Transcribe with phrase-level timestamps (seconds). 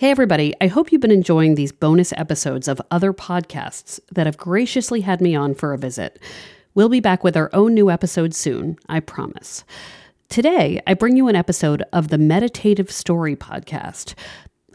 [0.00, 4.38] Hey, everybody, I hope you've been enjoying these bonus episodes of other podcasts that have
[4.38, 6.18] graciously had me on for a visit.
[6.74, 9.62] We'll be back with our own new episode soon, I promise.
[10.30, 14.14] Today, I bring you an episode of the Meditative Story podcast.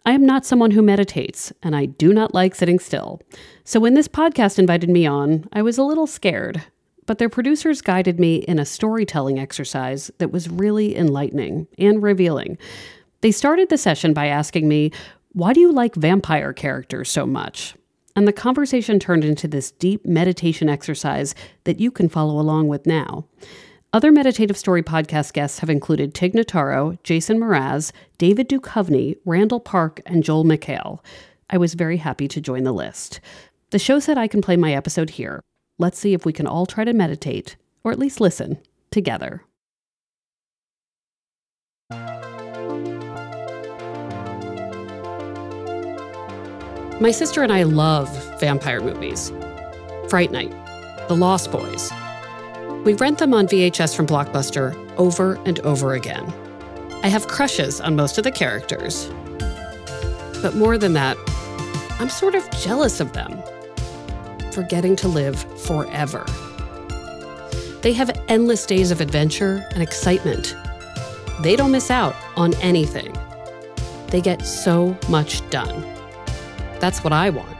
[0.05, 3.19] I am not someone who meditates, and I do not like sitting still.
[3.63, 6.61] So when this podcast invited me on, I was a little scared.
[7.07, 12.59] But their producers guided me in a storytelling exercise that was really enlightening and revealing.
[13.21, 14.91] They started the session by asking me,
[15.35, 17.75] Why do you like vampire characters so much?
[18.15, 21.35] And the conversation turned into this deep meditation exercise
[21.65, 23.25] that you can follow along with now.
[23.91, 29.99] Other Meditative Story podcast guests have included Tig Notaro, Jason Mraz, David Duchovny, Randall Park,
[30.05, 30.99] and Joel McHale.
[31.49, 33.19] I was very happy to join the list.
[33.71, 35.41] The show said I can play my episode here.
[35.77, 39.43] Let's see if we can all try to meditate, or at least listen, together.
[47.01, 48.07] My sister and I love
[48.39, 49.33] vampire movies
[50.07, 50.53] Fright Night,
[51.09, 51.91] The Lost Boys.
[52.85, 56.33] We rent them on VHS from Blockbuster over and over again.
[57.03, 59.09] I have crushes on most of the characters.
[60.41, 61.17] But more than that,
[61.99, 63.43] I'm sort of jealous of them
[64.53, 66.25] for getting to live forever.
[67.81, 70.55] They have endless days of adventure and excitement.
[71.41, 73.13] They don't miss out on anything.
[74.07, 75.94] They get so much done.
[76.79, 77.57] That's what I want.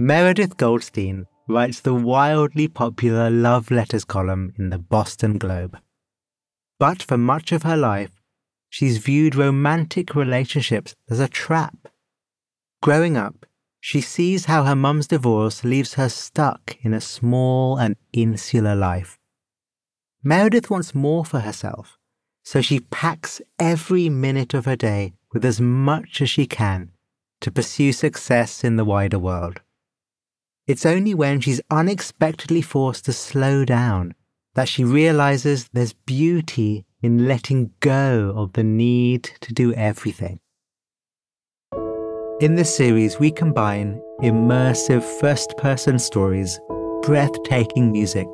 [0.00, 5.76] Meredith Goldstein writes the wildly popular love letters column in the Boston Globe.
[6.78, 8.12] But for much of her life,
[8.68, 11.88] she's viewed romantic relationships as a trap.
[12.80, 13.44] Growing up,
[13.80, 19.17] she sees how her mum's divorce leaves her stuck in a small and insular life.
[20.22, 21.96] Meredith wants more for herself,
[22.44, 26.90] so she packs every minute of her day with as much as she can
[27.40, 29.60] to pursue success in the wider world.
[30.66, 34.14] It's only when she's unexpectedly forced to slow down
[34.54, 40.40] that she realizes there's beauty in letting go of the need to do everything.
[42.40, 46.58] In this series, we combine immersive first person stories,
[47.02, 48.26] breathtaking music,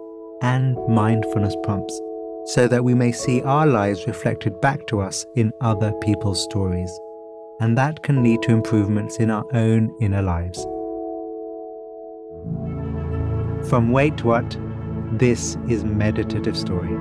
[0.42, 2.00] and mindfulness prompts
[2.46, 6.90] so that we may see our lives reflected back to us in other people's stories.
[7.60, 10.62] And that can lead to improvements in our own inner lives.
[13.68, 14.58] From Wait What,
[15.12, 16.94] this is Meditative Story.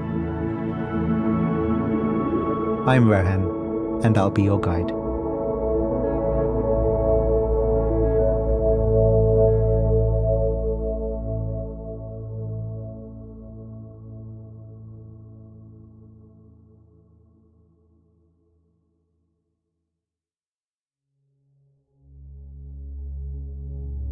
[2.85, 5.02] I'm Rohan, and I'll be your guide.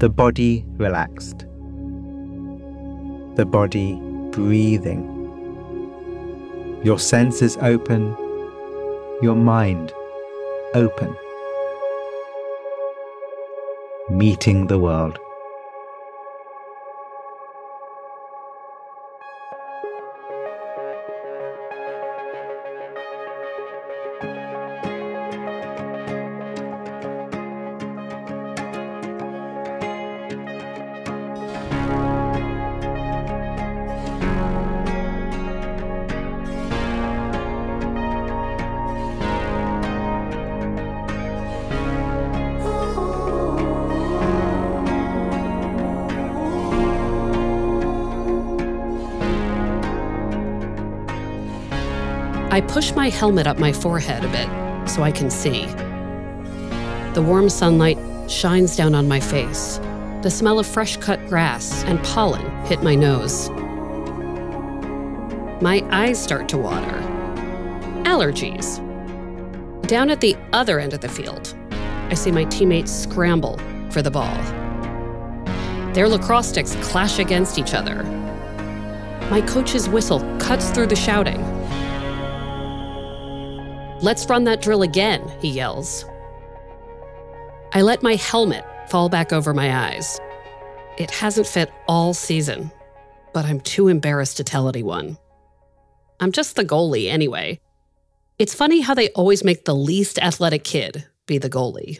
[0.01, 1.45] The body relaxed.
[3.35, 4.01] The body
[4.31, 5.03] breathing.
[6.83, 8.07] Your senses open.
[9.21, 9.93] Your mind
[10.73, 11.15] open.
[14.09, 15.19] Meeting the world.
[52.71, 55.65] Push my helmet up my forehead a bit so I can see.
[57.13, 57.97] The warm sunlight
[58.31, 59.77] shines down on my face.
[60.21, 63.49] The smell of fresh cut grass and pollen hit my nose.
[65.61, 66.97] My eyes start to water.
[68.05, 68.77] Allergies.
[69.87, 71.53] Down at the other end of the field,
[72.09, 73.59] I see my teammates scramble
[73.89, 74.33] for the ball.
[75.93, 78.03] Their lacrosse sticks clash against each other.
[79.29, 81.50] My coach's whistle cuts through the shouting.
[84.01, 86.05] Let's run that drill again, he yells.
[87.73, 90.19] I let my helmet fall back over my eyes.
[90.97, 92.71] It hasn't fit all season,
[93.33, 95.17] but I'm too embarrassed to tell anyone.
[96.19, 97.59] I'm just the goalie anyway.
[98.39, 101.99] It's funny how they always make the least athletic kid be the goalie.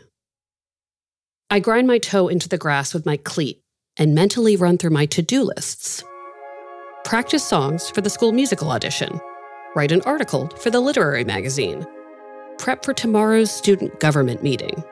[1.50, 3.62] I grind my toe into the grass with my cleat
[3.98, 6.04] and mentally run through my to do lists
[7.04, 9.20] practice songs for the school musical audition,
[9.76, 11.86] write an article for the literary magazine,
[12.58, 14.84] prep for tomorrow's student government meeting,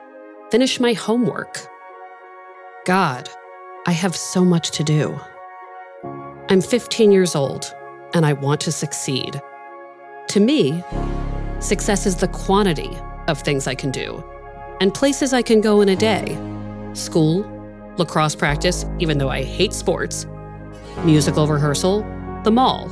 [0.50, 1.58] finish my homework.
[2.86, 3.28] God,
[3.86, 5.20] I have so much to do.
[6.48, 7.72] I'm 15 years old
[8.14, 9.40] and I want to succeed.
[10.28, 10.82] To me,
[11.60, 12.90] success is the quantity
[13.28, 14.24] of things I can do
[14.80, 16.38] and places I can go in a day
[16.94, 17.46] school,
[17.98, 20.26] lacrosse practice, even though I hate sports,
[21.04, 22.00] musical rehearsal,
[22.42, 22.88] the mall,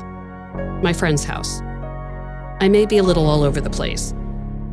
[0.82, 1.60] my friend's house.
[2.60, 4.12] I may be a little all over the place,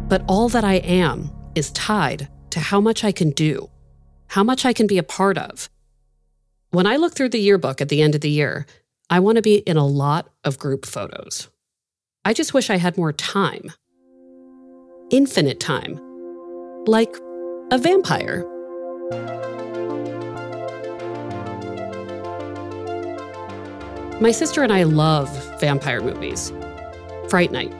[0.08, 3.70] but all that I am is tied to how much I can do,
[4.28, 5.70] how much I can be a part of.
[6.72, 8.66] When I look through the yearbook at the end of the year,
[9.12, 11.48] I want to be in a lot of group photos.
[12.26, 13.72] I just wish I had more time.
[15.12, 16.02] Infinite time.
[16.88, 17.16] Like
[17.72, 18.46] a vampire.
[24.20, 25.30] My sister and I love
[25.60, 26.52] vampire movies
[27.36, 27.74] Fright Night,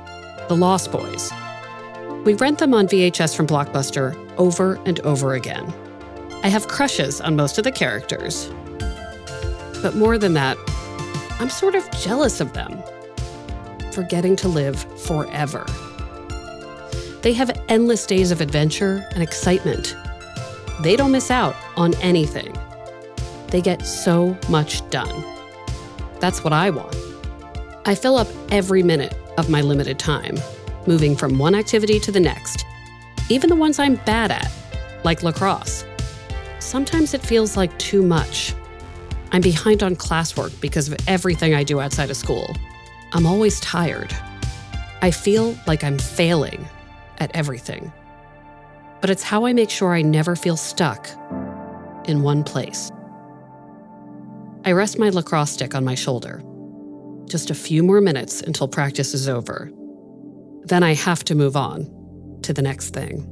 [0.50, 1.32] The Lost Boys.
[2.26, 5.74] We rent them on VHS from Blockbuster over and over again.
[6.44, 8.52] I have crushes on most of the characters.
[9.82, 10.58] But more than that,
[11.40, 12.84] I'm sort of jealous of them
[13.94, 15.66] for getting to live forever.
[17.22, 19.96] They have endless days of adventure and excitement.
[20.82, 22.54] They don't miss out on anything.
[23.52, 25.24] They get so much done.
[26.20, 26.94] That's what I want.
[27.86, 30.38] I fill up every minute of my limited time,
[30.88, 32.66] moving from one activity to the next,
[33.30, 34.52] even the ones I'm bad at,
[35.04, 35.86] like lacrosse.
[36.60, 38.54] Sometimes it feels like too much.
[39.32, 42.56] I'm behind on classwork because of everything I do outside of school.
[43.14, 44.16] I'm always tired.
[45.02, 46.66] I feel like I'm failing
[47.18, 47.92] at everything.
[49.02, 51.08] But it's how I make sure I never feel stuck
[52.06, 52.92] in one place.
[54.64, 56.42] I rest my lacrosse stick on my shoulder.
[57.28, 59.72] Just a few more minutes until practice is over.
[60.64, 63.32] Then I have to move on to the next thing.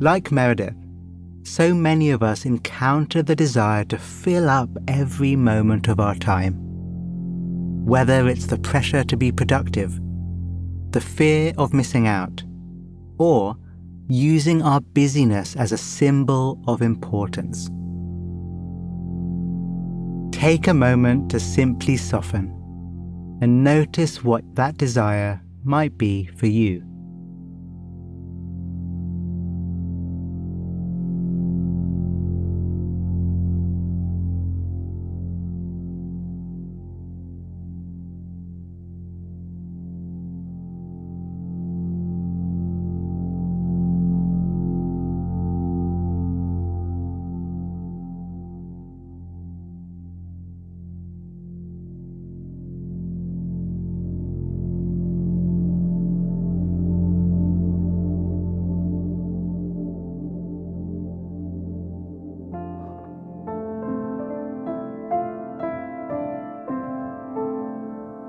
[0.00, 0.76] Like Meredith,
[1.42, 6.67] so many of us encounter the desire to fill up every moment of our time.
[7.88, 9.98] Whether it's the pressure to be productive,
[10.90, 12.44] the fear of missing out,
[13.16, 13.56] or
[14.10, 17.70] using our busyness as a symbol of importance.
[20.38, 22.48] Take a moment to simply soften
[23.40, 26.87] and notice what that desire might be for you.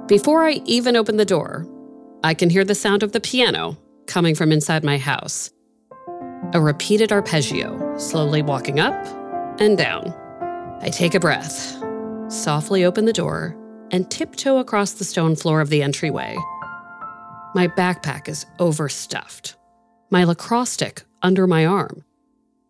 [0.10, 1.68] Before I even open the door,
[2.24, 5.52] I can hear the sound of the piano coming from inside my house.
[6.52, 8.96] A repeated arpeggio, slowly walking up
[9.62, 10.12] and down.
[10.82, 11.78] I take a breath,
[12.28, 13.56] softly open the door,
[13.92, 16.36] and tiptoe across the stone floor of the entryway.
[17.54, 19.58] My backpack is overstuffed,
[20.10, 22.04] my lacrosse stick under my arm.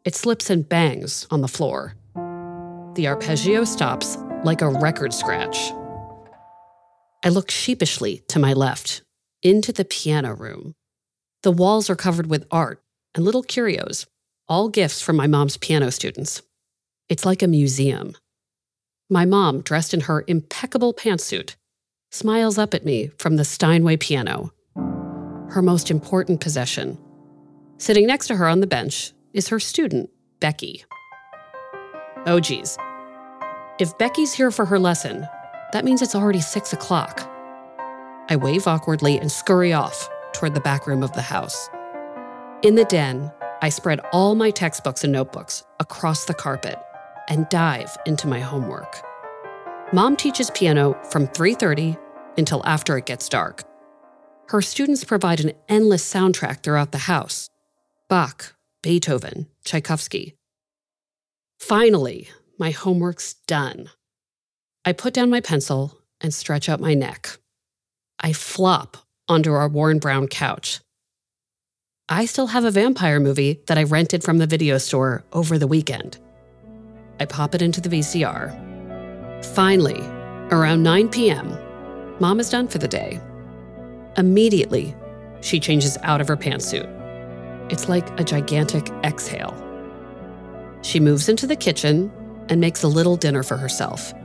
[0.03, 1.93] It slips and bangs on the floor.
[2.96, 5.72] The arpeggio stops like a record scratch.
[7.23, 9.01] I look sheepishly to my left,
[9.43, 10.75] into the piano room.
[11.43, 12.81] The walls are covered with art
[13.13, 14.05] and little curios,
[14.47, 16.41] all gifts from my mom's piano students.
[17.09, 18.15] It's like a museum.
[19.09, 21.55] My mom, dressed in her impeccable pantsuit,
[22.11, 26.97] smiles up at me from the Steinway piano, her most important possession.
[27.79, 30.09] Sitting next to her on the bench is her student,
[30.39, 30.85] Becky.
[32.25, 32.77] Oh, geez.
[33.79, 35.27] If Becky's here for her lesson,
[35.73, 37.21] that means it's already six o'clock.
[38.29, 41.69] I wave awkwardly and scurry off toward the back room of the house.
[42.61, 46.77] In the den, I spread all my textbooks and notebooks across the carpet
[47.27, 49.01] and dive into my homework.
[49.91, 51.97] Mom teaches piano from 3:30
[52.38, 53.63] until after it gets dark.
[54.49, 57.49] Her students provide an endless soundtrack throughout the house.
[58.07, 60.35] Bach, Beethoven, Tchaikovsky.
[61.59, 63.89] Finally, my homework's done.
[64.89, 67.38] I put down my pencil and stretch out my neck.
[68.19, 70.79] I flop onto our worn brown couch.
[72.10, 75.67] I still have a vampire movie that I rented from the video store over the
[75.67, 76.17] weekend.
[77.19, 79.46] I pop it into the VCR.
[79.53, 80.01] Finally,
[80.50, 81.55] around 9 p.m.,
[82.19, 83.22] mom is done for the day.
[84.17, 84.96] Immediately,
[85.41, 86.89] she changes out of her pantsuit.
[87.72, 89.53] It's like a gigantic exhale.
[90.81, 92.12] She moves into the kitchen
[92.50, 94.15] and makes a little dinner for herself.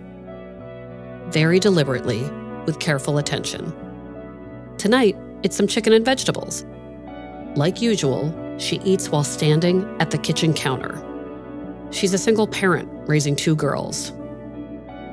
[1.28, 2.22] Very deliberately,
[2.66, 3.72] with careful attention.
[4.78, 6.64] Tonight, it's some chicken and vegetables.
[7.56, 11.02] Like usual, she eats while standing at the kitchen counter.
[11.90, 14.12] She's a single parent raising two girls.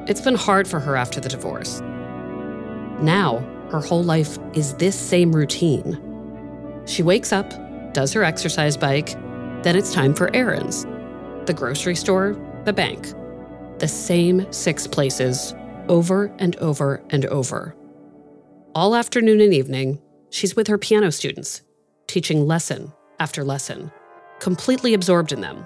[0.07, 1.81] It's been hard for her after the divorce.
[3.01, 3.39] Now,
[3.71, 5.99] her whole life is this same routine.
[6.85, 7.53] She wakes up,
[7.93, 9.13] does her exercise bike,
[9.63, 10.85] then it's time for errands
[11.45, 13.13] the grocery store, the bank.
[13.79, 15.55] The same six places
[15.89, 17.75] over and over and over.
[18.73, 21.61] All afternoon and evening, she's with her piano students,
[22.07, 23.91] teaching lesson after lesson,
[24.39, 25.65] completely absorbed in them.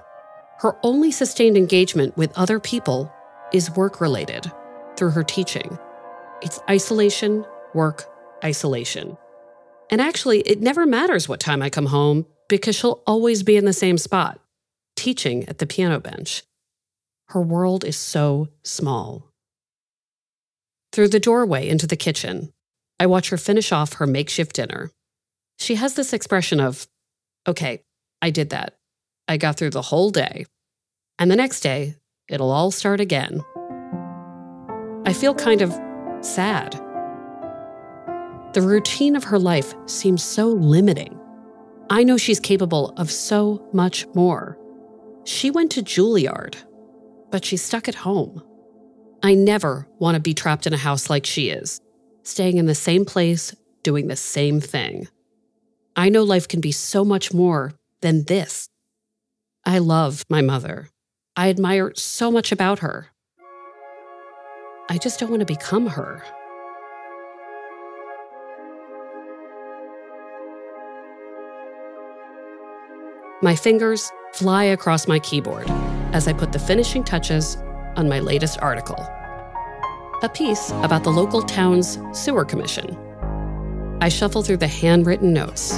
[0.59, 3.11] Her only sustained engagement with other people
[3.53, 4.51] is work related
[4.97, 5.77] through her teaching.
[6.41, 8.05] It's isolation, work,
[8.43, 9.17] isolation.
[9.91, 13.65] And actually, it never matters what time I come home because she'll always be in
[13.65, 14.39] the same spot,
[14.95, 16.43] teaching at the piano bench.
[17.27, 19.31] Her world is so small.
[20.95, 22.53] Through the doorway into the kitchen,
[23.01, 24.91] I watch her finish off her makeshift dinner.
[25.59, 26.87] She has this expression of,
[27.45, 27.83] okay,
[28.21, 28.77] I did that.
[29.27, 30.45] I got through the whole day.
[31.19, 31.97] And the next day,
[32.29, 33.41] it'll all start again.
[35.05, 35.77] I feel kind of
[36.21, 36.75] sad.
[38.53, 41.19] The routine of her life seems so limiting.
[41.89, 44.57] I know she's capable of so much more.
[45.25, 46.55] She went to Juilliard,
[47.31, 48.41] but she's stuck at home.
[49.23, 51.81] I never want to be trapped in a house like she is,
[52.23, 55.07] staying in the same place, doing the same thing.
[55.95, 58.69] I know life can be so much more than this.
[59.65, 60.89] I love my mother.
[61.35, 63.07] I admire so much about her.
[64.89, 66.23] I just don't want to become her.
[73.41, 75.69] My fingers fly across my keyboard
[76.13, 77.57] as I put the finishing touches
[77.95, 78.97] on my latest article
[80.25, 82.97] a piece about the local town's sewer commission.
[84.01, 85.77] I shuffle through the handwritten notes.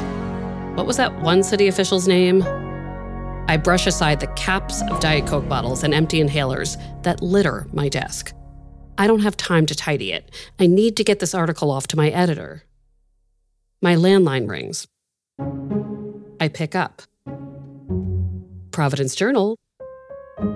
[0.76, 2.44] What was that one city official's name?
[3.50, 7.90] I brush aside the caps of Diet Coke bottles and empty inhalers that litter my
[7.90, 8.34] desk.
[8.98, 10.32] I don't have time to tidy it.
[10.60, 12.64] I need to get this article off to my editor.
[13.82, 14.88] My landline rings.
[16.40, 17.02] I pick up.
[18.72, 19.58] Providence Journal.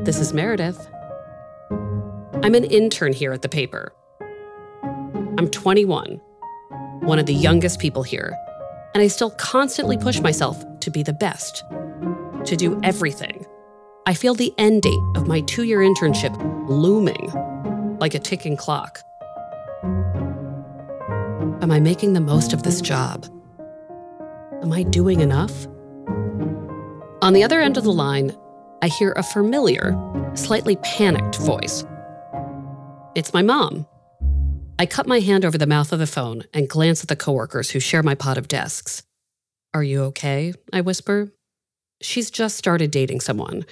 [0.03, 0.87] This is Meredith.
[2.43, 3.93] I'm an intern here at the paper.
[5.37, 6.19] I'm 21,
[7.01, 8.35] one of the youngest people here,
[8.95, 11.63] and I still constantly push myself to be the best,
[12.45, 13.45] to do everything.
[14.07, 16.35] I feel the end date of my two year internship
[16.67, 17.31] looming
[17.99, 19.03] like a ticking clock.
[21.61, 23.27] Am I making the most of this job?
[24.63, 25.67] Am I doing enough?
[27.21, 28.35] On the other end of the line,
[28.81, 29.95] I hear a familiar,
[30.33, 31.85] slightly panicked voice.
[33.13, 33.85] It's my mom.
[34.79, 37.71] I cut my hand over the mouth of the phone and glance at the coworkers
[37.71, 39.03] who share my pot of desks.
[39.73, 40.53] Are you okay?
[40.71, 41.33] I whisper.
[42.01, 43.65] She's just started dating someone,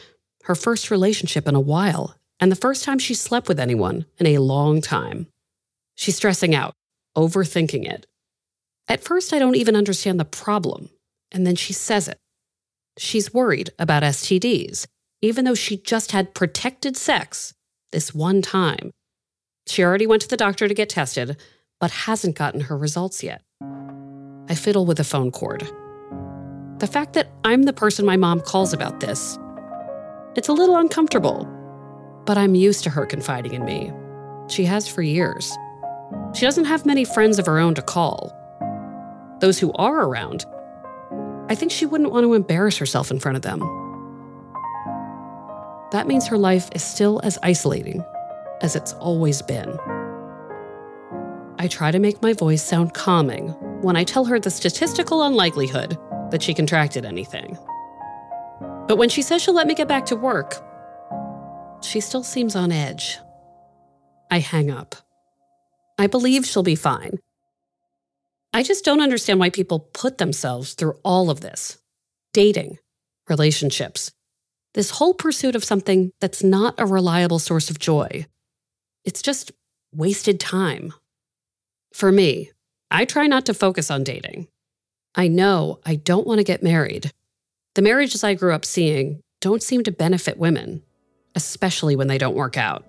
[0.43, 4.27] her first relationship in a while, and the first time she slept with anyone in
[4.27, 5.27] a long time.
[5.95, 6.73] She's stressing out,
[7.17, 8.05] overthinking it.
[8.89, 10.89] At first, I don't even understand the problem,
[11.31, 12.17] and then she says it.
[12.97, 14.85] She's worried about STDs,
[15.21, 17.53] even though she just had protected sex
[17.93, 18.91] this one time.
[19.69, 21.37] She already went to the doctor to get tested,
[21.79, 23.43] but hasn't gotten her results yet.
[24.49, 25.61] I fiddle with the phone cord.
[26.79, 29.37] The fact that I'm the person my mom calls about this,
[30.35, 31.47] it's a little uncomfortable,
[32.25, 33.93] but I'm used to her confiding in me.
[34.47, 35.55] She has for years.
[36.33, 38.35] She doesn't have many friends of her own to call.
[39.39, 40.45] Those who are around
[41.47, 43.59] I think she wouldn't want to embarrass herself in front of them.
[45.91, 48.03] That means her life is still as isolating
[48.61, 49.77] as it's always been.
[51.57, 53.49] I try to make my voice sound calming
[53.81, 55.97] when I tell her the statistical unlikelihood
[56.31, 57.57] that she contracted anything.
[58.87, 60.55] But when she says she'll let me get back to work,
[61.81, 63.17] she still seems on edge.
[64.31, 64.95] I hang up.
[65.97, 67.19] I believe she'll be fine,
[68.51, 71.77] I just don't understand why people put themselves through all of this
[72.33, 72.77] dating,
[73.27, 74.11] relationships,
[74.73, 78.25] this whole pursuit of something that's not a reliable source of joy.
[79.09, 79.51] It's just
[79.91, 80.93] wasted time.
[81.95, 82.51] For me,
[82.91, 84.47] I try not to focus on dating.
[85.15, 87.11] I know I don't want to get married.
[87.73, 90.83] The marriages I grew up seeing don't seem to benefit women,
[91.33, 92.85] especially when they don't work out.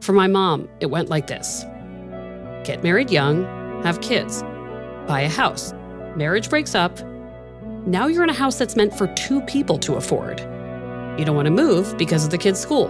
[0.00, 1.64] For my mom, it went like this
[2.64, 3.44] get married young,
[3.84, 4.42] have kids,
[5.06, 5.72] buy a house,
[6.16, 6.98] marriage breaks up.
[7.86, 10.40] Now you're in a house that's meant for two people to afford.
[11.20, 12.88] You don't want to move because of the kids' school,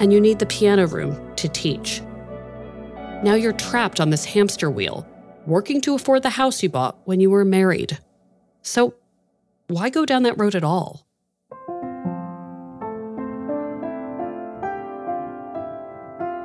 [0.00, 2.02] and you need the piano room to teach.
[3.22, 5.06] Now you're trapped on this hamster wheel,
[5.46, 7.98] working to afford the house you bought when you were married.
[8.62, 8.94] So,
[9.68, 11.06] why go down that road at all?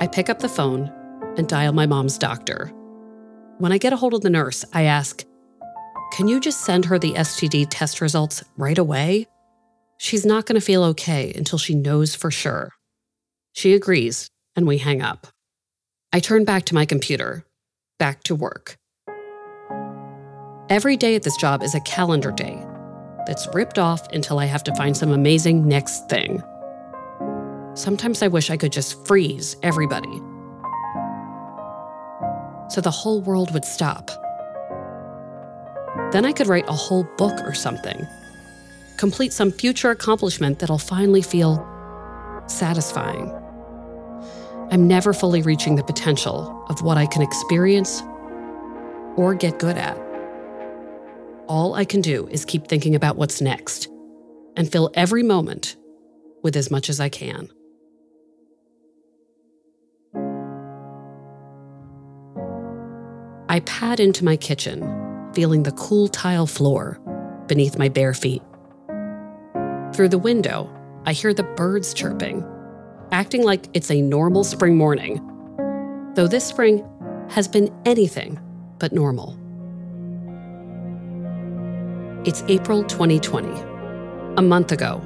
[0.01, 0.89] I pick up the phone
[1.37, 2.71] and dial my mom's doctor.
[3.57, 5.25] When I get a hold of the nurse, I ask,
[6.13, 9.27] Can you just send her the STD test results right away?
[9.97, 12.71] She's not going to feel okay until she knows for sure.
[13.59, 15.27] She agrees, and we hang up.
[16.13, 17.43] I turn back to my computer,
[17.97, 18.77] back to work.
[20.69, 22.65] Every day at this job is a calendar day
[23.27, 26.41] that's ripped off until I have to find some amazing next thing.
[27.73, 30.21] Sometimes I wish I could just freeze everybody
[32.69, 34.09] so the whole world would stop.
[36.13, 38.07] Then I could write a whole book or something,
[38.95, 41.67] complete some future accomplishment that'll finally feel
[42.47, 43.35] satisfying.
[44.71, 48.03] I'm never fully reaching the potential of what I can experience
[49.15, 49.97] or get good at.
[51.47, 53.87] All I can do is keep thinking about what's next
[54.55, 55.75] and fill every moment
[56.43, 57.49] with as much as I can.
[63.49, 64.83] I pad into my kitchen,
[65.33, 66.99] feeling the cool tile floor
[67.47, 68.43] beneath my bare feet.
[69.93, 70.71] Through the window,
[71.07, 72.45] I hear the birds chirping,
[73.11, 75.21] acting like it's a normal spring morning,
[76.15, 76.85] though this spring
[77.29, 78.39] has been anything
[78.79, 79.37] but normal.
[82.25, 83.49] It's April 2020.
[84.37, 85.01] A month ago,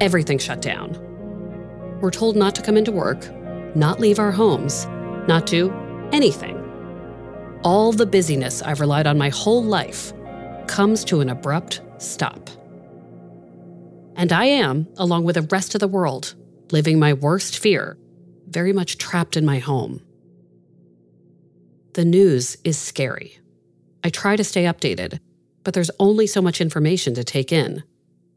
[0.00, 0.98] everything shut down.
[2.00, 3.28] We're told not to come into work,
[3.76, 4.86] not leave our homes,
[5.28, 5.72] not do
[6.12, 6.64] anything
[7.64, 10.12] all the busyness I've relied on my whole life
[10.66, 12.50] comes to an abrupt stop.
[14.16, 16.34] And I am, along with the rest of the world,
[16.74, 17.96] living my worst fear,
[18.48, 20.00] very much trapped in my home.
[21.92, 23.38] The news is scary.
[24.02, 25.20] I try to stay updated,
[25.62, 27.84] but there's only so much information to take in.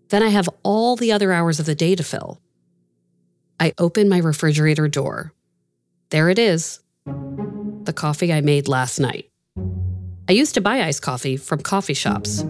[0.10, 2.39] Then I have all the other hours of the day to fill.
[3.60, 5.34] I open my refrigerator door.
[6.12, 6.80] There it is,
[7.86, 9.32] the coffee I made last night.
[10.30, 12.43] I used to buy iced coffee from coffee shops,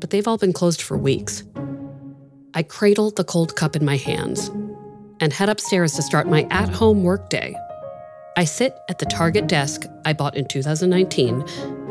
[0.00, 1.44] but they've all been closed for weeks.
[2.54, 4.50] I cradle the cold cup in my hands
[5.20, 7.54] and head upstairs to start my at home workday.
[8.36, 11.44] I sit at the Target desk I bought in 2019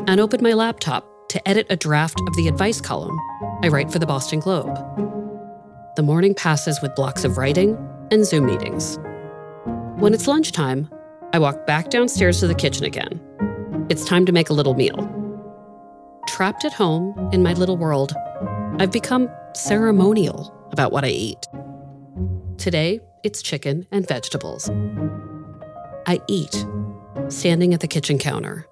[0.06, 3.18] and open my laptop to edit a draft of the advice column
[3.62, 4.74] I write for the Boston Globe.
[5.96, 7.76] The morning passes with blocks of writing
[8.10, 8.98] and Zoom meetings.
[9.96, 10.88] When it's lunchtime,
[11.32, 13.20] I walk back downstairs to the kitchen again.
[13.88, 15.12] It's time to make a little meal.
[16.28, 18.14] Trapped at home in my little world,
[18.78, 21.46] I've become ceremonial about what I eat.
[22.58, 24.70] Today, it's chicken and vegetables.
[26.06, 26.64] I eat,
[27.28, 28.68] standing at the kitchen counter.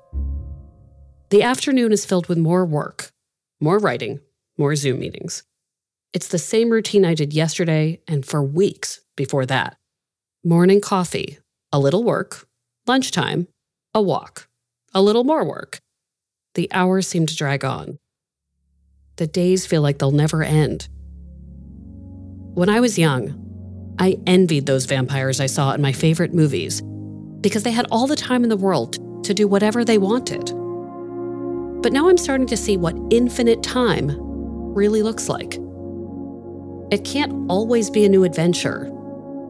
[1.31, 3.11] The afternoon is filled with more work,
[3.61, 4.21] more writing,
[4.57, 5.43] more Zoom meetings.
[6.13, 9.77] It's the same routine I did yesterday and for weeks before that.
[10.45, 11.39] Morning coffee
[11.73, 12.47] a little work,
[12.87, 13.49] lunchtime,
[13.93, 14.49] a walk,
[14.95, 15.81] a little more work.
[16.55, 17.99] The hours seem to drag on.
[19.17, 20.89] The days feel like they'll never end.
[22.55, 23.44] When I was young,
[23.99, 26.83] I envied those vampires I saw in my favorite movies
[27.41, 30.45] because they had all the time in the world to do whatever they wanted.
[31.83, 34.11] But now I'm starting to see what infinite time
[34.75, 35.59] really looks like.
[36.91, 38.91] It can't always be a new adventure,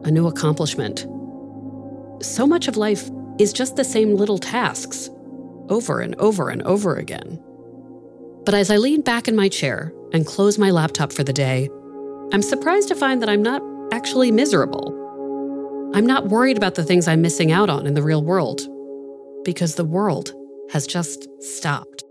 [0.03, 1.05] a new accomplishment
[2.21, 5.09] so much of life is just the same little tasks,
[5.69, 7.41] over and over and over again.
[8.45, 11.69] But as I lean back in my chair and close my laptop for the day,
[12.31, 13.61] I'm surprised to find that I'm not
[13.95, 14.91] actually miserable.
[15.95, 18.61] I'm not worried about the things I'm missing out on in the real world,
[19.45, 20.33] because the world
[20.71, 22.03] has just stopped.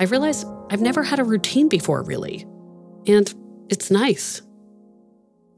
[0.00, 2.46] I realize I've never had a routine before, really,
[3.06, 3.34] and
[3.68, 4.40] it's nice.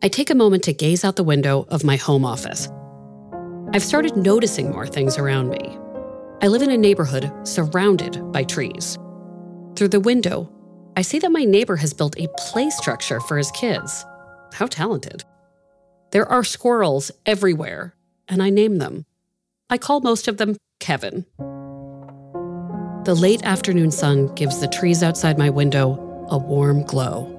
[0.03, 2.69] I take a moment to gaze out the window of my home office.
[3.73, 5.79] I've started noticing more things around me.
[6.43, 8.99] I live in a neighborhood surrounded by trees.
[9.77, 10.51] Through the window,
[10.97, 14.05] I see that my neighbor has built a play structure for his kids.
[14.53, 15.25] How talented.
[16.11, 17.95] There are squirrels everywhere,
[18.29, 19.07] and I name them.
[19.71, 21.25] I call most of them Kevin.
[23.05, 27.37] The late afternoon sun gives the trees outside my window a warm glow.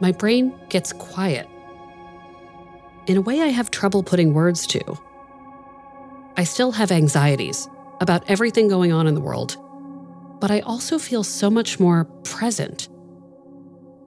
[0.00, 1.46] My brain gets quiet.
[3.06, 4.80] In a way, I have trouble putting words to.
[6.36, 7.68] I still have anxieties
[8.00, 9.56] about everything going on in the world,
[10.40, 12.88] but I also feel so much more present.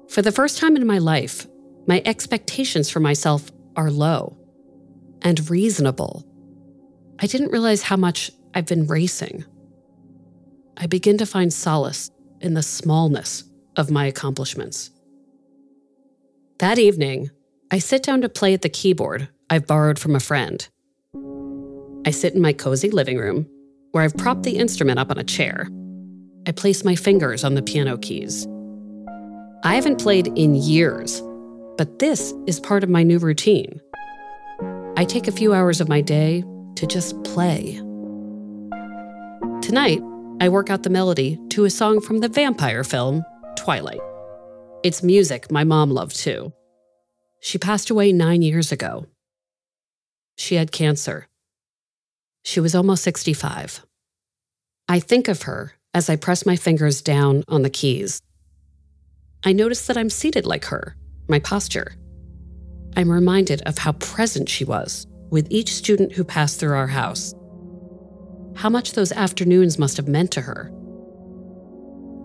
[0.09, 1.47] For the first time in my life,
[1.87, 4.37] my expectations for myself are low
[5.21, 6.25] and reasonable.
[7.19, 9.45] I didn't realize how much I've been racing.
[10.77, 13.43] I begin to find solace in the smallness
[13.75, 14.89] of my accomplishments.
[16.59, 17.29] That evening,
[17.71, 20.67] I sit down to play at the keyboard I've borrowed from a friend.
[22.05, 23.47] I sit in my cozy living room,
[23.91, 25.67] where I've propped the instrument up on a chair.
[26.47, 28.47] I place my fingers on the piano keys.
[29.63, 31.21] I haven't played in years,
[31.77, 33.80] but this is part of my new routine.
[34.97, 36.43] I take a few hours of my day
[36.75, 37.75] to just play.
[39.62, 40.01] Tonight,
[40.39, 43.23] I work out the melody to a song from the vampire film,
[43.56, 44.01] Twilight.
[44.84, 46.51] It's music my mom loved too.
[47.39, 49.06] She passed away nine years ago.
[50.38, 51.27] She had cancer.
[52.43, 53.86] She was almost 65.
[54.89, 58.21] I think of her as I press my fingers down on the keys.
[59.43, 60.95] I notice that I'm seated like her,
[61.27, 61.95] my posture.
[62.95, 67.34] I'm reminded of how present she was with each student who passed through our house.
[68.56, 70.71] How much those afternoons must have meant to her.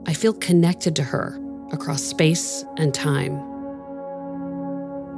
[0.07, 1.41] I feel connected to her
[1.73, 3.37] across space and time.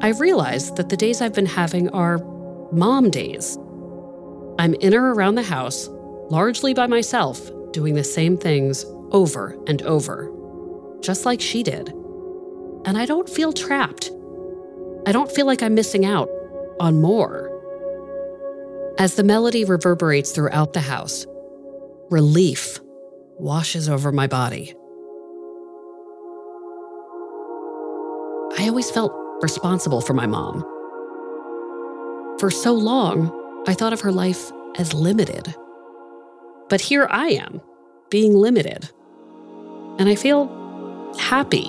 [0.00, 2.18] I realize that the days I've been having are
[2.72, 3.58] mom days.
[4.58, 5.88] I'm in or around the house,
[6.30, 10.32] largely by myself, doing the same things over and over,
[11.00, 11.90] just like she did.
[12.84, 14.10] And I don't feel trapped.
[15.06, 16.28] I don't feel like I'm missing out
[16.80, 17.54] on more.
[18.98, 21.24] As the melody reverberates throughout the house,
[22.10, 22.80] relief
[23.38, 24.74] washes over my body.
[28.58, 30.62] I always felt responsible for my mom.
[32.40, 33.30] For so long,
[33.68, 35.54] I thought of her life as limited.
[36.68, 37.60] But here I am,
[38.10, 38.90] being limited.
[39.98, 40.46] And I feel
[41.18, 41.68] happy.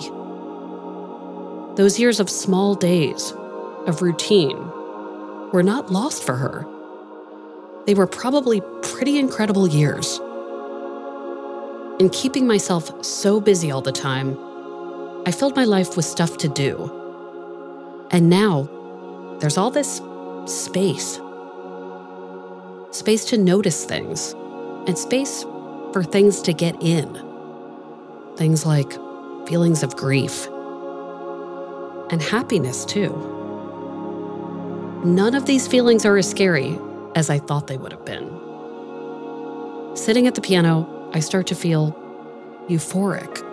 [1.75, 3.33] Those years of small days,
[3.87, 4.57] of routine,
[5.51, 6.65] were not lost for her.
[7.85, 10.19] They were probably pretty incredible years.
[11.99, 14.37] In keeping myself so busy all the time,
[15.25, 16.91] I filled my life with stuff to do.
[18.11, 18.69] And now,
[19.39, 20.01] there's all this
[20.45, 21.19] space
[22.91, 24.33] space to notice things,
[24.87, 25.45] and space
[25.93, 27.13] for things to get in.
[28.37, 28.93] Things like
[29.47, 30.47] feelings of grief
[32.11, 33.09] and happiness, too.
[35.05, 36.77] None of these feelings are as scary
[37.15, 38.27] as I thought they would have been.
[39.95, 41.95] Sitting at the piano, I start to feel
[42.67, 43.45] euphoric.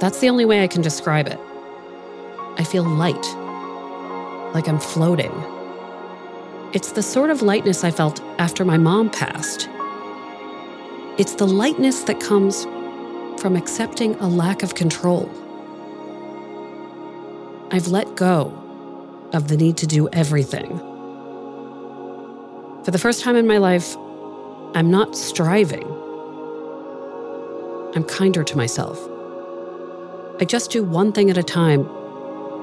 [0.00, 1.38] That's the only way I can describe it.
[2.58, 3.26] I feel light,
[4.54, 5.32] like I'm floating.
[6.72, 9.68] It's the sort of lightness I felt after my mom passed.
[11.20, 12.64] It's the lightness that comes
[13.42, 15.30] from accepting a lack of control.
[17.70, 18.56] I've let go
[19.34, 20.78] of the need to do everything.
[22.84, 23.98] For the first time in my life,
[24.74, 25.86] I'm not striving.
[27.94, 28.98] I'm kinder to myself.
[30.40, 31.86] I just do one thing at a time,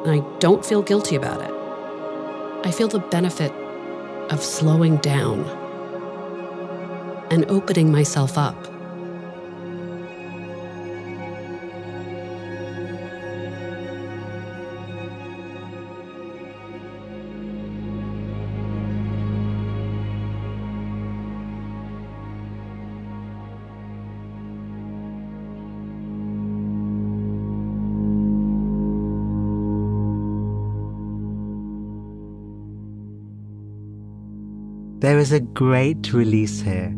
[0.04, 1.54] and I don't feel guilty about it.
[2.66, 3.52] I feel the benefit
[4.32, 5.46] of slowing down
[7.30, 8.56] and opening myself up.
[35.00, 36.94] There is a great release here,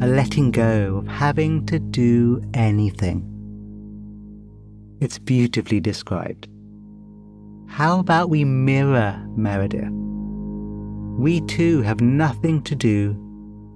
[0.00, 3.26] a letting go of having to do anything.
[5.00, 6.48] It's beautifully described.
[7.68, 9.90] How about we mirror Meredith?
[11.18, 13.14] We too have nothing to do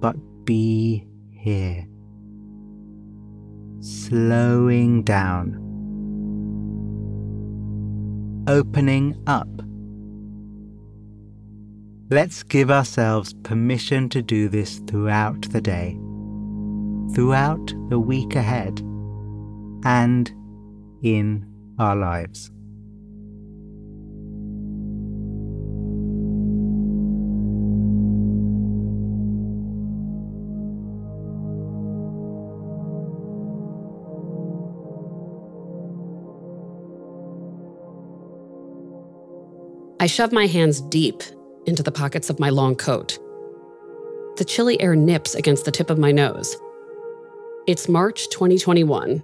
[0.01, 1.85] but be here.
[3.79, 5.61] Slowing down.
[8.47, 9.47] Opening up
[12.11, 15.97] Let's give ourselves permission to do this throughout the day,
[17.13, 18.79] throughout the week ahead,
[19.85, 20.31] and
[21.01, 21.45] in
[21.77, 22.51] our lives.
[40.05, 41.23] I shove my hands deep
[41.65, 43.17] into the pockets of my long coat.
[44.37, 46.55] The chilly air nips against the tip of my nose.
[47.67, 49.23] It's March 2021.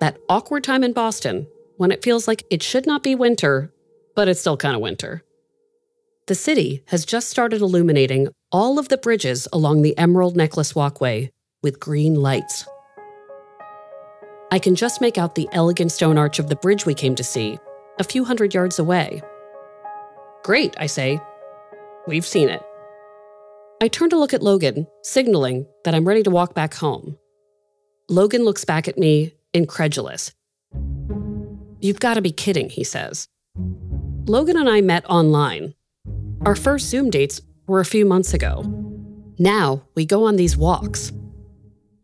[0.00, 1.46] That awkward time in Boston
[1.76, 3.70] when it feels like it should not be winter,
[4.16, 5.22] but it's still kind of winter.
[6.26, 11.32] The city has just started illuminating all of the bridges along the Emerald Necklace Walkway
[11.62, 12.66] with green lights.
[14.50, 17.24] I can just make out the elegant stone arch of the bridge we came to
[17.24, 17.58] see,
[17.98, 19.20] a few hundred yards away.
[20.44, 21.20] Great, I say.
[22.06, 22.62] We've seen it.
[23.82, 27.18] I turn to look at Logan, signaling that I'm ready to walk back home.
[28.10, 30.32] Logan looks back at me, incredulous.
[31.80, 33.28] You've got to be kidding, he says.
[34.26, 35.74] Logan and I met online.
[36.44, 38.64] Our first Zoom dates were a few months ago.
[39.38, 41.12] Now we go on these walks.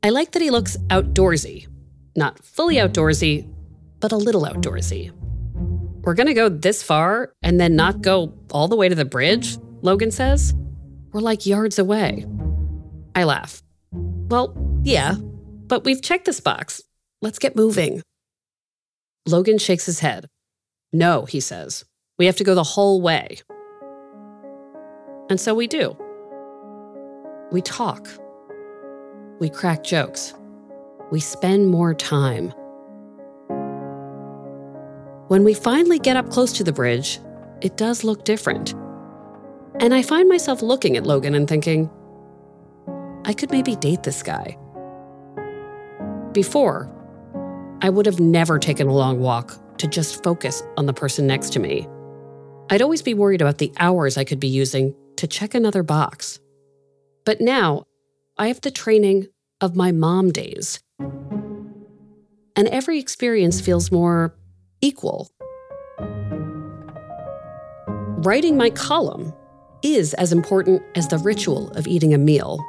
[0.05, 1.67] I like that he looks outdoorsy.
[2.15, 3.53] Not fully outdoorsy,
[3.99, 5.11] but a little outdoorsy.
[6.05, 9.59] We're gonna go this far and then not go all the way to the bridge,
[9.83, 10.55] Logan says.
[11.13, 12.27] We're like yards away.
[13.17, 13.61] I laugh.
[13.93, 15.17] Well, yeah,
[15.67, 16.83] but we've checked this box.
[17.23, 18.03] Let's get moving.
[19.27, 20.27] Logan shakes his head.
[20.93, 21.85] No, he says.
[22.19, 23.39] We have to go the whole way.
[25.29, 25.97] And so we do.
[27.51, 28.09] We talk.
[29.41, 30.35] We crack jokes.
[31.11, 32.53] We spend more time.
[35.29, 37.19] When we finally get up close to the bridge,
[37.61, 38.75] it does look different.
[39.81, 41.91] And I find myself looking at Logan and thinking,
[43.25, 44.57] I could maybe date this guy.
[46.37, 46.93] Before,
[47.81, 51.55] I would have never taken a long walk to just focus on the person next
[51.55, 51.89] to me.
[52.69, 56.39] I'd always be worried about the hours I could be using to check another box.
[57.25, 57.85] But now,
[58.37, 59.29] I have the training
[59.63, 60.79] of my mom days.
[60.99, 64.37] And every experience feels more
[64.83, 65.31] equal.
[68.19, 69.33] Writing my column
[69.83, 72.63] is as important as the ritual of eating a meal,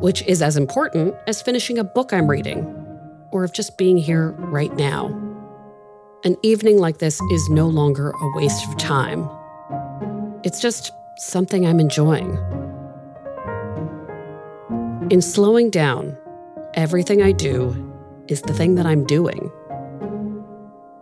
[0.00, 2.64] which is as important as finishing a book I'm reading
[3.30, 5.06] or of just being here right now.
[6.24, 9.28] An evening like this is no longer a waste of time.
[10.42, 12.36] It's just something I'm enjoying.
[15.10, 16.16] In slowing down,
[16.74, 17.74] everything I do
[18.28, 19.50] is the thing that I'm doing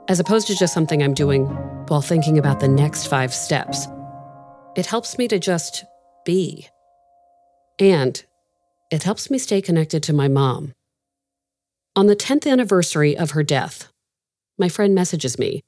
[0.09, 1.47] as opposed to just something I'm doing
[1.89, 3.87] while thinking about the next five steps.
[4.77, 5.85] It helps me to just
[6.25, 6.69] be.
[7.79, 8.23] And
[8.91, 10.73] it helps me stay connected to my mom.
[11.97, 13.89] On the 10th anniversary of her death,
[14.59, 15.63] my friend messages me.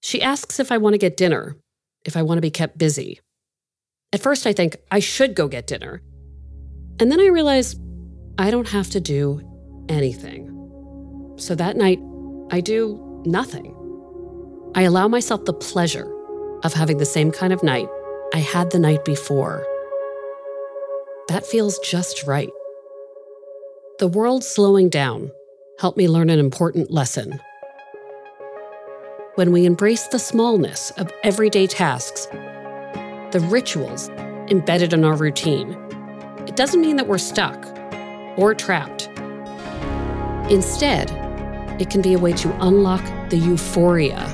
[0.00, 1.56] She asks if I want to get dinner,
[2.04, 3.20] if I want to be kept busy.
[4.12, 6.00] At first, I think I should go get dinner.
[7.00, 7.76] And then I realize
[8.38, 9.42] I don't have to do
[9.88, 10.54] anything.
[11.36, 12.00] So that night,
[12.50, 13.74] I do nothing.
[14.74, 16.12] I allow myself the pleasure
[16.64, 17.88] of having the same kind of night
[18.34, 19.64] I had the night before.
[21.28, 22.48] That feels just right.
[23.98, 25.30] The world slowing down
[25.78, 27.38] helped me learn an important lesson.
[29.34, 32.24] When we embrace the smallness of everyday tasks,
[33.32, 34.08] the rituals
[34.48, 35.72] embedded in our routine,
[36.46, 37.62] it doesn't mean that we're stuck
[38.38, 39.10] or trapped.
[40.50, 41.10] Instead,
[41.78, 44.24] it can be a way to unlock the euphoria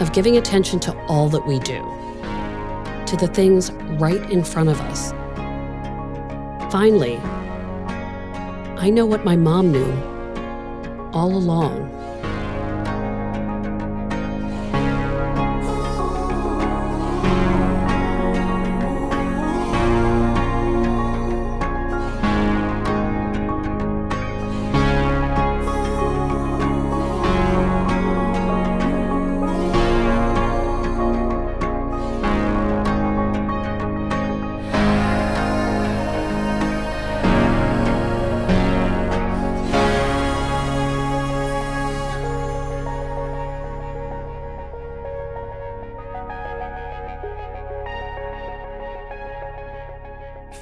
[0.00, 1.80] of giving attention to all that we do,
[3.06, 5.14] to the things right in front of us.
[6.70, 7.16] Finally,
[8.78, 9.92] I know what my mom knew
[11.12, 11.89] all along.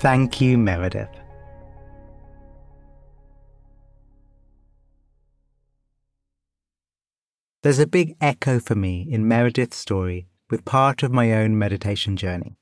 [0.09, 1.11] Thank you, Meredith.
[7.63, 12.17] There's a big echo for me in Meredith's story with part of my own meditation
[12.17, 12.57] journey.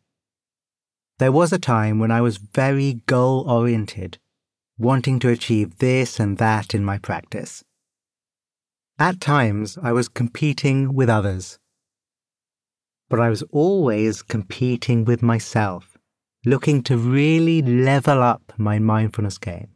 [1.18, 4.18] There was a time when I was very goal oriented,
[4.76, 7.62] wanting to achieve this and that in my practice.
[8.98, 11.60] At times, I was competing with others.
[13.08, 15.95] But I was always competing with myself,
[16.46, 19.68] looking to really level up my mindfulness game,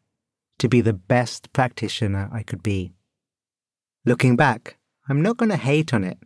[0.56, 2.92] to be the best practitioner I could be.
[4.06, 4.78] Looking back,
[5.08, 6.18] I'm not going to hate on it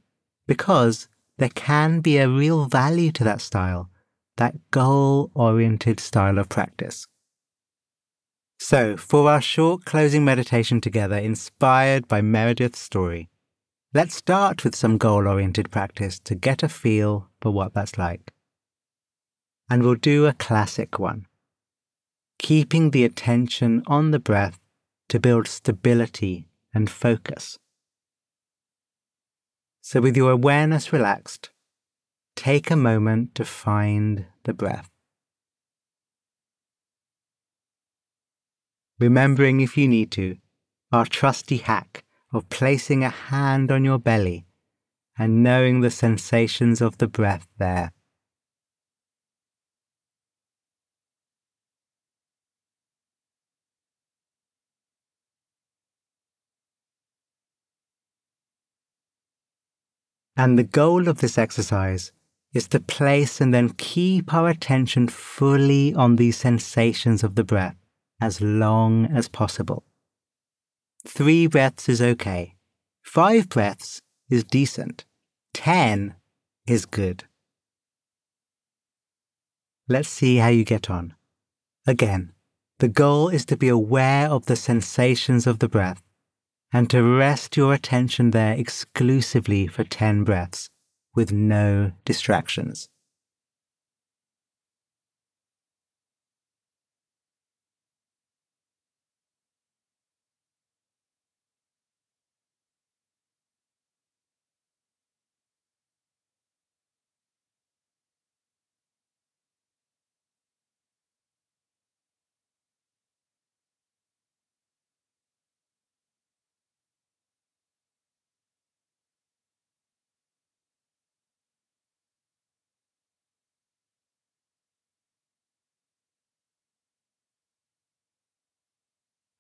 [0.46, 3.88] because there can be a real value to that style,
[4.36, 7.06] that goal oriented style of practice.
[8.58, 13.30] So, for our short closing meditation together, inspired by Meredith's story,
[13.94, 18.33] let's start with some goal oriented practice to get a feel for what that's like.
[19.68, 21.26] And we'll do a classic one
[22.38, 24.58] keeping the attention on the breath
[25.08, 27.58] to build stability and focus.
[29.80, 31.50] So, with your awareness relaxed,
[32.36, 34.90] take a moment to find the breath.
[38.98, 40.36] remembering if you need to,
[40.92, 44.46] our trusty hack of placing a hand on your belly
[45.18, 47.92] and knowing the sensations of the breath there.
[60.36, 62.12] And the goal of this exercise
[62.52, 67.76] is to place and then keep our attention fully on these sensations of the breath
[68.20, 69.84] as long as possible.
[71.06, 72.54] Three breaths is okay.
[73.02, 75.04] Five breaths is decent.
[75.52, 76.14] Ten
[76.66, 77.24] is good.
[79.88, 81.14] Let's see how you get on.
[81.86, 82.32] Again,
[82.78, 86.02] the goal is to be aware of the sensations of the breath
[86.74, 90.68] and to rest your attention there exclusively for 10 breaths
[91.14, 92.88] with no distractions.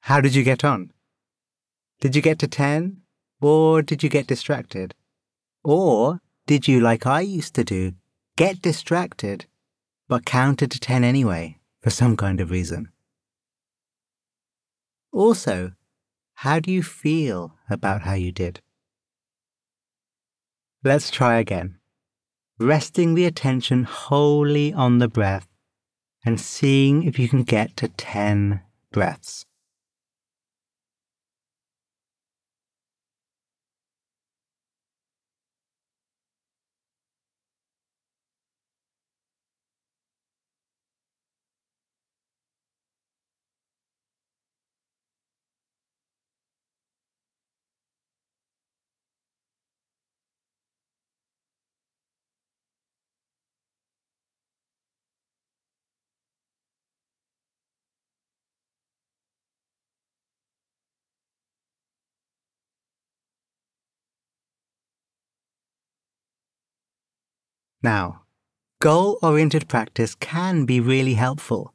[0.04, 0.92] How did you get on?
[2.00, 2.98] Did you get to 10?
[3.40, 4.94] Or did you get distracted?
[5.62, 7.94] Or did you, like I used to do,
[8.36, 9.46] get distracted,
[10.06, 12.90] but counted to 10 anyway, for some kind of reason?
[15.10, 15.72] Also,
[16.34, 18.60] how do you feel about how you did?
[20.82, 21.78] Let's try again,
[22.58, 25.48] resting the attention wholly on the breath
[26.26, 28.60] and seeing if you can get to 10
[28.92, 29.46] breaths.
[67.84, 68.22] Now,
[68.80, 71.74] goal oriented practice can be really helpful.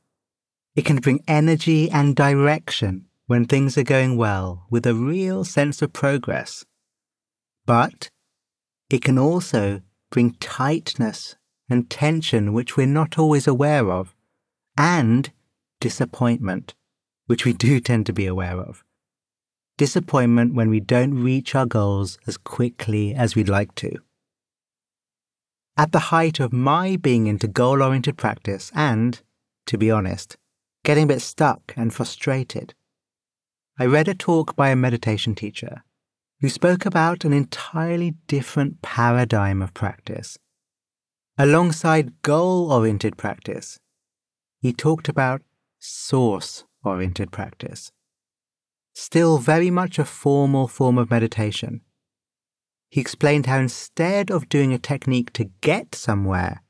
[0.75, 5.83] It can bring energy and direction when things are going well with a real sense
[5.83, 6.65] of progress.
[7.67, 8.09] But
[8.89, 11.35] it can also bring tightness
[11.69, 14.15] and tension, which we're not always aware of,
[14.75, 15.31] and
[15.79, 16.73] disappointment,
[17.27, 18.83] which we do tend to be aware of.
[19.77, 23.99] Disappointment when we don't reach our goals as quickly as we'd like to.
[25.79, 29.21] At the height of my being into goal oriented practice and,
[29.65, 30.35] to be honest,
[30.83, 32.73] getting a bit stuck and frustrated,
[33.79, 35.85] I read a talk by a meditation teacher
[36.41, 40.37] who spoke about an entirely different paradigm of practice.
[41.37, 43.79] Alongside goal oriented practice,
[44.59, 45.43] he talked about
[45.79, 47.93] source oriented practice.
[48.93, 51.79] Still very much a formal form of meditation,
[52.89, 56.63] he explained how instead of doing a technique to get somewhere,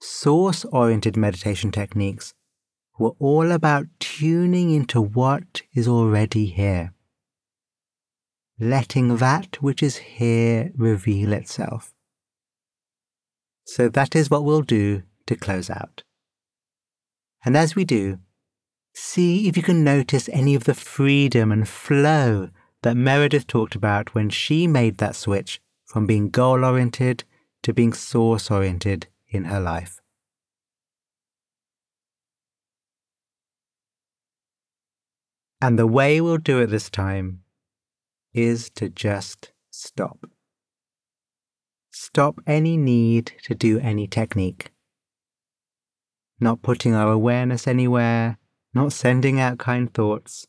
[0.00, 2.34] source oriented meditation techniques
[2.98, 6.92] were all about tuning into what is already here,
[8.58, 11.92] letting that which is here reveal itself.
[13.64, 16.02] So that is what we'll do to close out.
[17.44, 18.18] And as we do,
[18.94, 22.50] see if you can notice any of the freedom and flow
[22.84, 27.24] that Meredith talked about when she made that switch from being goal oriented
[27.62, 30.02] to being source oriented in her life.
[35.62, 37.40] And the way we'll do it this time
[38.34, 40.26] is to just stop.
[41.90, 44.72] Stop any need to do any technique.
[46.38, 48.36] Not putting our awareness anywhere,
[48.74, 50.46] not sending out kind thoughts,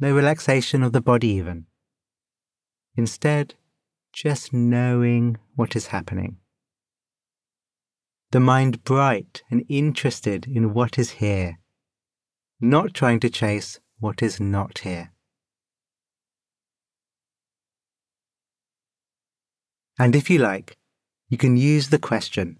[0.00, 1.66] no relaxation of the body even.
[2.96, 3.54] Instead,
[4.12, 6.36] just knowing what is happening.
[8.30, 11.58] The mind bright and interested in what is here,
[12.60, 15.12] not trying to chase what is not here.
[19.98, 20.76] And if you like,
[21.28, 22.58] you can use the question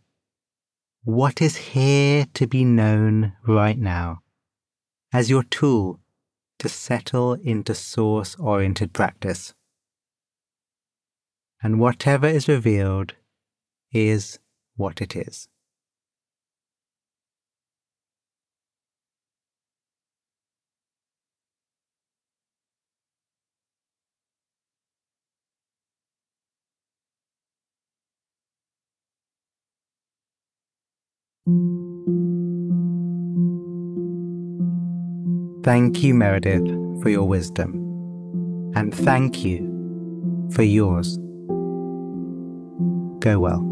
[1.04, 4.22] What is here to be known right now?
[5.12, 6.00] as your tool
[6.58, 9.54] to settle into source oriented practice.
[11.62, 13.14] And whatever is revealed
[13.92, 14.38] is
[14.76, 15.48] what it is.
[35.62, 36.66] Thank you, Meredith,
[37.02, 37.74] for your wisdom.
[38.74, 39.58] And thank you
[40.52, 41.16] for yours.
[43.20, 43.62] Go well.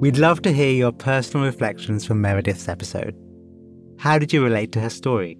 [0.00, 3.16] We'd love to hear your personal reflections from Meredith's episode.
[3.98, 5.36] How did you relate to her story?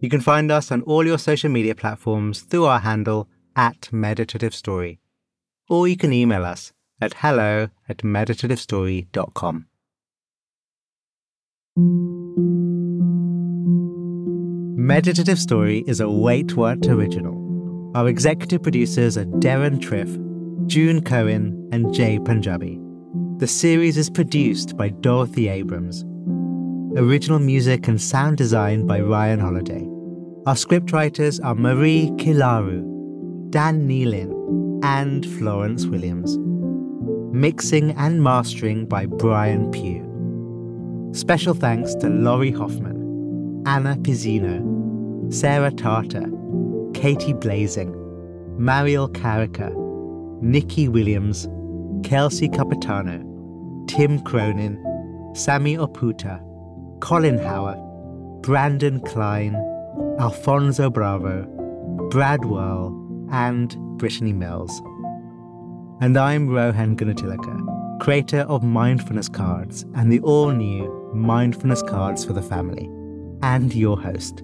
[0.00, 4.54] You can find us on all your social media platforms through our handle at Meditative
[4.54, 5.00] Story,
[5.68, 9.66] or you can email us at hello at meditativestory.com.
[14.76, 17.90] Meditative Story is a Wait What original.
[17.96, 20.08] Our executive producers are Deron Triff,
[20.68, 22.80] June Cohen, and Jay Punjabi.
[23.38, 26.04] The series is produced by Dorothy Abrams.
[26.96, 29.82] Original music and sound design by Ryan Holladay.
[30.46, 36.38] Our scriptwriters are Marie Kilaru, Dan Nealon, and Florence Williams.
[37.34, 40.13] Mixing and mastering by Brian Pugh.
[41.14, 46.26] Special thanks to Laurie Hoffman, Anna Pizzino, Sarah Tarter,
[46.92, 47.94] Katie Blazing,
[48.58, 49.72] Mariel Carica,
[50.42, 51.46] Nikki Williams,
[52.02, 53.18] Kelsey Capitano,
[53.86, 54.76] Tim Cronin,
[55.36, 56.40] Sammy Oputa,
[56.98, 57.78] Colin Howard,
[58.42, 59.54] Brandon Klein,
[60.18, 61.44] Alfonso Bravo,
[62.10, 62.92] Brad Whirl,
[63.30, 64.82] and Brittany Mills.
[66.00, 72.32] And I'm Rohan Gunatillake, creator of Mindfulness Cards and the all new Mindfulness Cards for
[72.32, 72.88] the Family,
[73.42, 74.42] and your host.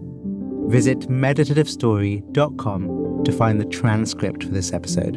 [0.69, 5.17] Visit meditativestory.com to find the transcript for this episode.